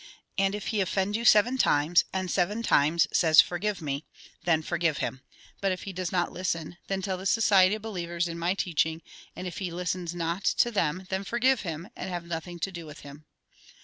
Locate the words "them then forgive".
10.71-11.61